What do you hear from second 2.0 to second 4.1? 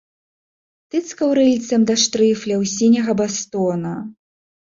штрыфляў сіняга бастона.